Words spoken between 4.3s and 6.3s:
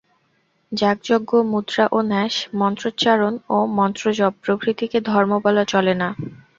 প্রভৃতিকে ধর্ম বলা চলে না।